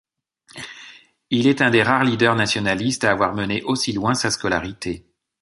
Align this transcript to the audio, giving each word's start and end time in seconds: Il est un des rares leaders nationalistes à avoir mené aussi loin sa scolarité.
Il 1.29 1.45
est 1.45 1.61
un 1.61 1.69
des 1.69 1.83
rares 1.83 2.03
leaders 2.03 2.35
nationalistes 2.35 3.03
à 3.03 3.11
avoir 3.11 3.35
mené 3.35 3.61
aussi 3.61 3.91
loin 3.93 4.15
sa 4.15 4.31
scolarité. 4.31 5.05